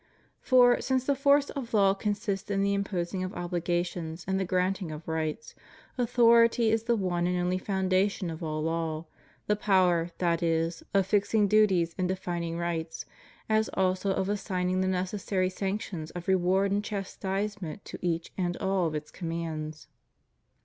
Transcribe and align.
For, 0.39 0.81
since 0.81 1.05
the 1.05 1.13
force 1.13 1.51
of 1.51 1.75
law 1.75 1.93
consists 1.93 2.49
in 2.49 2.63
the 2.63 2.73
imposing 2.73 3.23
of 3.23 3.35
obligations 3.35 4.25
and 4.27 4.39
the 4.39 4.45
granting 4.45 4.89
of 4.91 5.07
rights, 5.07 5.53
authority 5.95 6.71
is 6.71 6.85
the 6.85 6.95
one 6.95 7.27
and 7.27 7.37
only 7.37 7.59
foundation 7.59 8.31
of 8.31 8.41
all 8.41 8.63
law— 8.63 9.05
the 9.45 9.55
power, 9.55 10.09
that 10.17 10.41
is, 10.41 10.81
of 10.95 11.05
fixing 11.05 11.47
duties 11.47 11.93
and 11.99 12.07
defining 12.07 12.57
rights, 12.57 13.05
as 13.47 13.69
also 13.75 14.11
of 14.11 14.27
assigning 14.27 14.81
the 14.81 14.87
necessary 14.87 15.51
sanctions 15.51 16.09
of 16.09 16.27
reward 16.27 16.71
and 16.71 16.83
chastisement 16.83 17.85
to 17.85 17.99
each 18.01 18.33
and 18.35 18.57
all 18.57 18.87
of 18.87 18.95
its 18.95 19.11
commands. 19.11 19.87